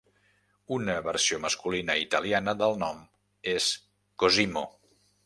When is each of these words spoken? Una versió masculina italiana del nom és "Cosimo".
Una 0.77 0.93
versió 1.07 1.37
masculina 1.43 1.97
italiana 2.05 2.55
del 2.63 2.73
nom 2.85 3.05
és 3.53 3.69
"Cosimo". 4.25 4.65